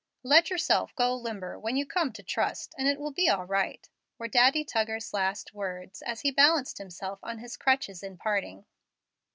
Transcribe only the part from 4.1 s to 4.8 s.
were Daddy